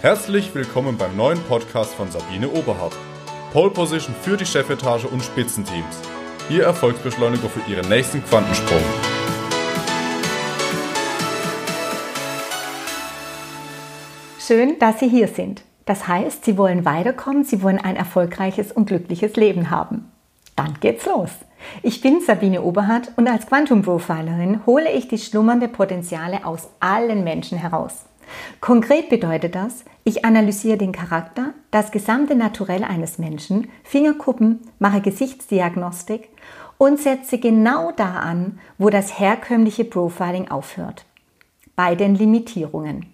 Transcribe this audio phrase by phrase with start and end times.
[0.00, 2.92] Herzlich willkommen beim neuen Podcast von Sabine Oberhardt.
[3.52, 6.00] Pole Position für die Chefetage und Spitzenteams.
[6.48, 8.78] Ihr Erfolgsbeschleuniger für Ihren nächsten Quantensprung.
[14.38, 15.62] Schön, dass Sie hier sind.
[15.84, 20.12] Das heißt, Sie wollen weiterkommen, Sie wollen ein erfolgreiches und glückliches Leben haben.
[20.54, 21.30] Dann geht's los.
[21.82, 27.24] Ich bin Sabine Oberhardt und als Quantum Profilerin hole ich die schlummernde Potenziale aus allen
[27.24, 28.04] Menschen heraus.
[28.60, 36.28] Konkret bedeutet das, ich analysiere den Charakter, das gesamte Naturell eines Menschen, Fingerkuppen, mache Gesichtsdiagnostik
[36.78, 41.04] und setze genau da an, wo das herkömmliche Profiling aufhört.
[41.76, 43.06] Bei den Limitierungen.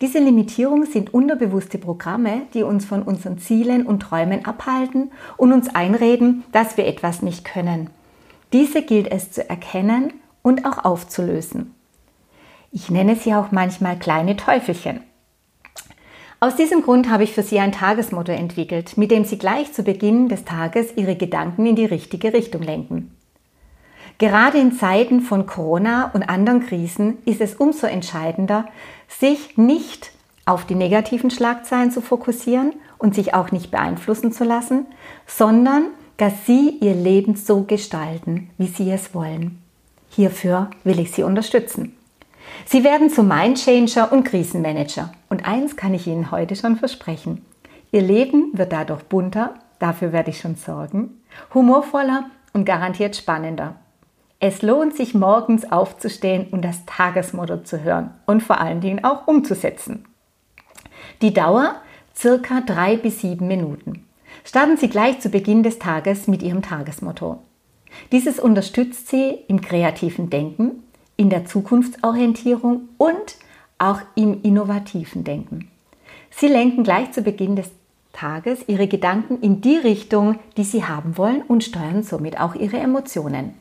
[0.00, 5.74] Diese Limitierungen sind unterbewusste Programme, die uns von unseren Zielen und Träumen abhalten und uns
[5.74, 7.90] einreden, dass wir etwas nicht können.
[8.52, 10.12] Diese gilt es zu erkennen
[10.42, 11.74] und auch aufzulösen.
[12.76, 15.00] Ich nenne sie auch manchmal kleine Teufelchen.
[16.40, 19.84] Aus diesem Grund habe ich für Sie ein Tagesmotto entwickelt, mit dem Sie gleich zu
[19.84, 23.16] Beginn des Tages Ihre Gedanken in die richtige Richtung lenken.
[24.18, 28.66] Gerade in Zeiten von Corona und anderen Krisen ist es umso entscheidender,
[29.06, 30.10] sich nicht
[30.44, 34.86] auf die negativen Schlagzeilen zu fokussieren und sich auch nicht beeinflussen zu lassen,
[35.28, 35.84] sondern
[36.16, 39.62] dass Sie Ihr Leben so gestalten, wie Sie es wollen.
[40.10, 41.96] Hierfür will ich Sie unterstützen.
[42.66, 45.12] Sie werden zum Mindchanger und Krisenmanager.
[45.28, 47.44] Und eins kann ich Ihnen heute schon versprechen.
[47.92, 51.22] Ihr Leben wird dadurch bunter, dafür werde ich schon sorgen,
[51.52, 53.76] humorvoller und garantiert spannender.
[54.40, 59.26] Es lohnt sich morgens aufzustehen und das Tagesmotto zu hören und vor allen Dingen auch
[59.26, 60.04] umzusetzen.
[61.22, 61.76] Die Dauer
[62.14, 64.06] circa drei bis sieben Minuten.
[64.44, 67.38] Starten Sie gleich zu Beginn des Tages mit Ihrem Tagesmotto.
[68.12, 70.82] Dieses unterstützt Sie im kreativen Denken,
[71.16, 73.36] in der Zukunftsorientierung und
[73.78, 75.70] auch im innovativen Denken.
[76.30, 77.70] Sie lenken gleich zu Beginn des
[78.12, 82.78] Tages Ihre Gedanken in die Richtung, die Sie haben wollen und steuern somit auch Ihre
[82.78, 83.54] Emotionen.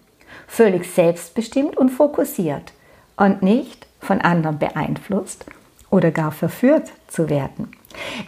[0.47, 2.73] Völlig selbstbestimmt und fokussiert
[3.17, 5.45] und nicht von anderen beeinflusst
[5.89, 7.72] oder gar verführt zu werden.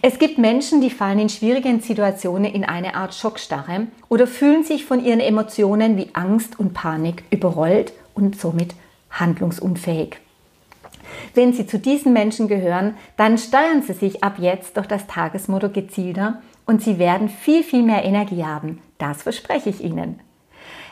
[0.01, 4.85] Es gibt Menschen, die fallen in schwierigen Situationen in eine Art Schockstarre oder fühlen sich
[4.85, 8.75] von ihren Emotionen wie Angst und Panik überrollt und somit
[9.19, 10.17] handlungsunfähig.
[11.33, 15.69] Wenn Sie zu diesen Menschen gehören, dann steuern Sie sich ab jetzt durch das Tagesmotto
[15.69, 18.81] gezielter und Sie werden viel, viel mehr Energie haben.
[18.97, 20.19] Das verspreche ich Ihnen.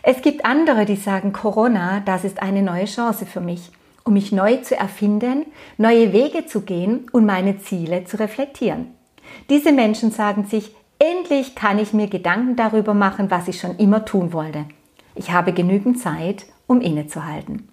[0.04, 3.72] Es gibt andere, die sagen, Corona, das ist eine neue Chance für mich,
[4.04, 5.46] um mich neu zu erfinden,
[5.78, 8.88] neue Wege zu gehen und meine Ziele zu reflektieren.
[9.50, 14.04] Diese Menschen sagen sich, endlich kann ich mir Gedanken darüber machen, was ich schon immer
[14.04, 14.66] tun wollte.
[15.16, 17.70] Ich habe genügend Zeit, um innezuhalten.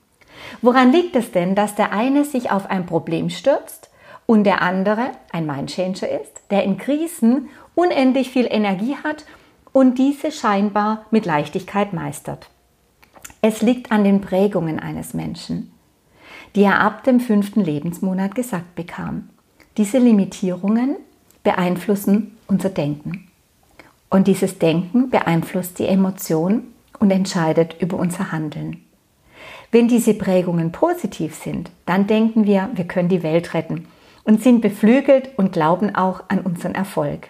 [0.63, 3.91] Woran liegt es denn, dass der eine sich auf ein Problem stürzt
[4.27, 9.25] und der andere ein Mindchanger ist, der in Krisen unendlich viel Energie hat
[9.73, 12.51] und diese scheinbar mit Leichtigkeit meistert?
[13.43, 15.73] Es liegt an den Prägungen eines Menschen,
[16.55, 19.31] die er ab dem fünften Lebensmonat gesagt bekam.
[19.77, 20.97] Diese Limitierungen
[21.43, 23.29] beeinflussen unser Denken.
[24.11, 26.65] Und dieses Denken beeinflusst die Emotion
[26.99, 28.85] und entscheidet über unser Handeln.
[29.73, 33.87] Wenn diese Prägungen positiv sind, dann denken wir, wir können die Welt retten
[34.25, 37.29] und sind beflügelt und glauben auch an unseren Erfolg.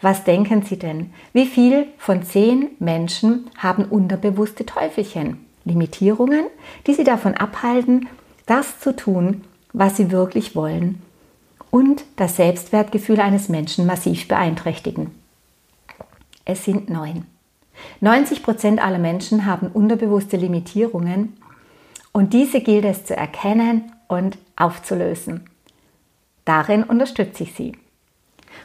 [0.00, 1.12] Was denken Sie denn?
[1.32, 6.46] Wie viel von zehn Menschen haben unterbewusste Teufelchen, Limitierungen,
[6.86, 8.08] die sie davon abhalten,
[8.46, 11.02] das zu tun, was sie wirklich wollen
[11.70, 15.10] und das Selbstwertgefühl eines Menschen massiv beeinträchtigen?
[16.44, 17.26] Es sind neun.
[18.00, 21.36] 90 Prozent aller Menschen haben unterbewusste Limitierungen
[22.12, 25.48] und diese gilt es zu erkennen und aufzulösen.
[26.44, 27.76] Darin unterstütze ich Sie.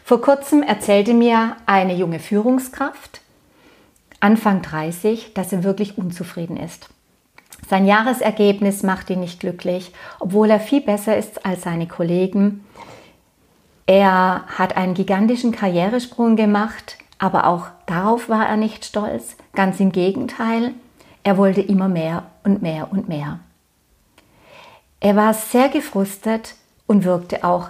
[0.03, 3.21] Vor kurzem erzählte mir eine junge Führungskraft,
[4.19, 6.89] Anfang 30, dass er wirklich unzufrieden ist.
[7.69, 12.65] Sein Jahresergebnis macht ihn nicht glücklich, obwohl er viel besser ist als seine Kollegen.
[13.85, 19.35] Er hat einen gigantischen Karrieresprung gemacht, aber auch darauf war er nicht stolz.
[19.53, 20.73] Ganz im Gegenteil,
[21.23, 23.39] er wollte immer mehr und mehr und mehr.
[25.01, 26.55] Er war sehr gefrustet
[26.87, 27.69] und wirkte auch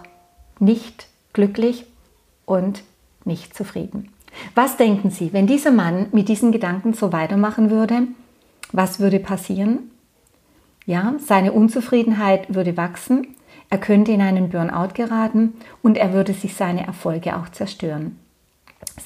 [0.60, 1.86] nicht glücklich
[2.46, 2.84] und
[3.25, 4.12] nicht zufrieden.
[4.56, 8.04] Was denken Sie, wenn dieser Mann mit diesen Gedanken so weitermachen würde?
[8.72, 9.92] Was würde passieren?
[10.86, 13.36] Ja, seine Unzufriedenheit würde wachsen,
[13.69, 15.54] er könnte in einen Burnout geraten
[15.84, 18.18] und er würde sich seine Erfolge auch zerstören.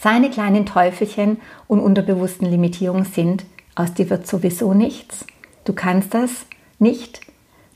[0.03, 1.37] Seine kleinen Teufelchen
[1.69, 5.25] und unterbewussten Limitierungen sind, aus dir wird sowieso nichts,
[5.63, 6.45] du kannst das
[6.77, 7.21] nicht,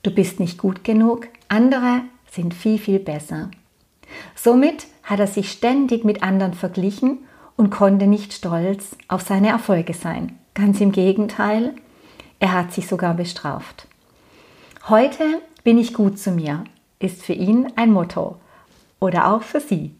[0.04, 3.50] du bist nicht gut genug, andere sind viel, viel besser.
[4.36, 7.20] Somit hat er sich ständig mit anderen verglichen
[7.56, 10.38] und konnte nicht stolz auf seine Erfolge sein.
[10.54, 11.76] Ganz im Gegenteil,
[12.40, 13.88] er hat sich sogar bestraft.
[14.90, 15.24] Heute
[15.64, 16.66] bin ich gut zu mir,
[17.00, 18.36] ist für ihn ein Motto
[19.00, 19.96] oder auch für Sie.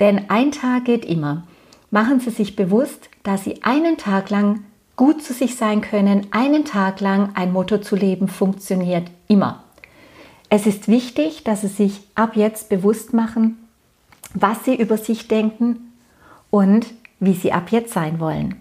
[0.00, 1.44] Denn ein Tag geht immer.
[1.92, 4.64] Machen Sie sich bewusst, dass Sie einen Tag lang
[4.96, 9.62] gut zu sich sein können, einen Tag lang ein Motto zu leben funktioniert immer.
[10.48, 13.58] Es ist wichtig, dass Sie sich ab jetzt bewusst machen,
[14.32, 15.92] was Sie über sich denken
[16.48, 16.86] und
[17.20, 18.56] wie Sie ab jetzt sein wollen.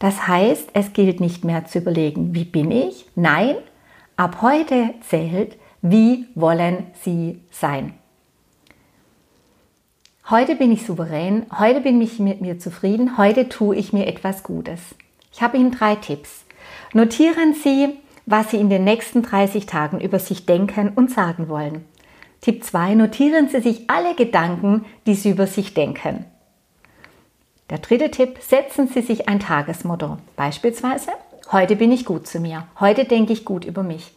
[0.00, 3.06] Das heißt, es gilt nicht mehr zu überlegen, wie bin ich?
[3.14, 3.54] Nein,
[4.16, 7.94] ab heute zählt, wie wollen Sie sein?
[10.30, 14.42] Heute bin ich souverän, heute bin ich mit mir zufrieden, heute tue ich mir etwas
[14.42, 14.80] Gutes.
[15.30, 16.46] Ich habe Ihnen drei Tipps.
[16.94, 21.84] Notieren Sie, was Sie in den nächsten 30 Tagen über sich denken und sagen wollen.
[22.40, 22.94] Tipp 2.
[22.94, 26.24] Notieren Sie sich alle Gedanken, die Sie über sich denken.
[27.68, 30.16] Der dritte Tipp, setzen Sie sich ein Tagesmotto.
[30.36, 31.10] Beispielsweise,
[31.52, 34.14] heute bin ich gut zu mir, heute denke ich gut über mich,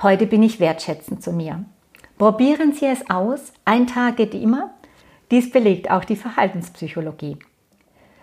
[0.00, 1.62] heute bin ich wertschätzend zu mir.
[2.16, 4.70] Probieren Sie es aus, ein Tag geht immer
[5.32, 7.38] dies belegt auch die Verhaltenspsychologie.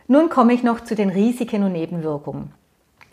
[0.08, 2.54] Nun komme ich noch zu den Risiken und Nebenwirkungen.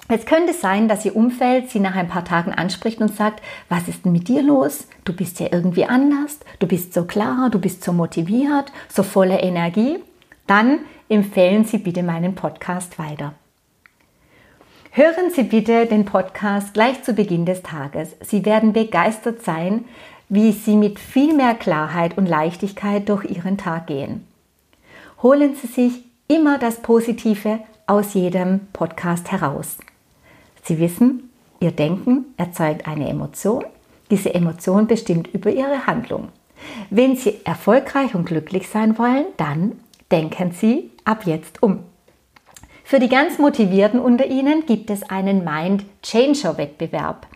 [0.08, 3.88] Es könnte sein, dass Ihr Umfeld Sie nach ein paar Tagen anspricht und sagt, was
[3.88, 4.86] ist denn mit dir los?
[5.04, 9.42] Du bist ja irgendwie anders, du bist so klar, du bist so motiviert, so voller
[9.42, 9.98] Energie.
[10.46, 13.34] Dann empfehlen Sie bitte meinen Podcast weiter.
[14.92, 18.16] Hören Sie bitte den Podcast gleich zu Beginn des Tages.
[18.20, 19.84] Sie werden begeistert sein,
[20.28, 24.26] wie Sie mit viel mehr Klarheit und Leichtigkeit durch Ihren Tag gehen.
[25.22, 29.78] Holen Sie sich immer das Positive aus jedem Podcast heraus.
[30.64, 31.30] Sie wissen,
[31.60, 33.64] Ihr Denken erzeugt eine Emotion.
[34.10, 36.28] Diese Emotion bestimmt über Ihre Handlung.
[36.90, 39.80] Wenn Sie erfolgreich und glücklich sein wollen, dann
[40.10, 41.80] denken Sie ab jetzt um.
[42.84, 47.26] Für die ganz Motivierten unter Ihnen gibt es einen Mind Changer Wettbewerb.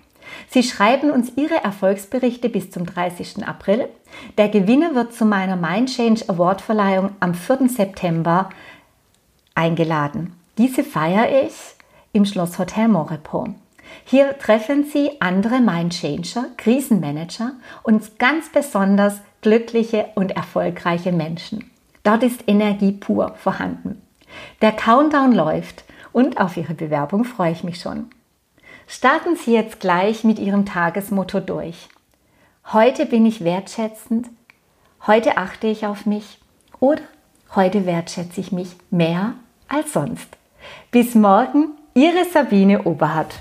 [0.48, 3.46] Sie schreiben uns Ihre Erfolgsberichte bis zum 30.
[3.46, 3.88] April.
[4.38, 7.68] Der Gewinner wird zu meiner Mind Change Award Verleihung am 4.
[7.68, 8.50] September
[9.54, 10.34] eingeladen.
[10.58, 11.54] Diese feiere ich
[12.12, 13.56] im Schlosshotel Morepont.
[14.04, 17.52] Hier treffen Sie andere Mindchanger, Krisenmanager
[17.82, 21.70] und ganz besonders glückliche und erfolgreiche Menschen.
[22.02, 24.00] Dort ist Energie pur vorhanden.
[24.62, 28.10] Der Countdown läuft und auf Ihre Bewerbung freue ich mich schon.
[28.92, 31.88] Starten Sie jetzt gleich mit Ihrem Tagesmotto durch.
[32.72, 34.28] Heute bin ich wertschätzend,
[35.06, 36.38] heute achte ich auf mich
[36.80, 37.02] oder
[37.54, 39.34] heute wertschätze ich mich mehr
[39.68, 40.26] als sonst.
[40.90, 43.36] Bis morgen, Ihre Sabine Oberhardt.